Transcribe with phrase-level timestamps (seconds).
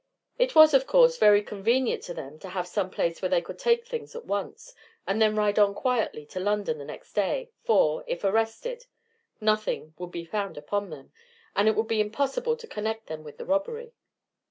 [0.39, 3.59] It was, of course, very convenient for them to have some place where they could
[3.59, 4.73] take things at once,
[5.05, 8.87] and then ride on quietly to London the next day, for, if arrested;
[9.39, 11.11] nothing would be found upon them,
[11.55, 13.93] and it would be impossible to connect them with the robbery.